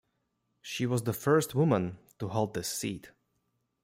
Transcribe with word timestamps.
She 0.63 0.87
was 0.87 1.03
the 1.03 1.13
first 1.13 1.53
woman 1.53 1.99
to 2.17 2.29
hold 2.29 2.55
this 2.55 2.67
seat. 2.67 3.11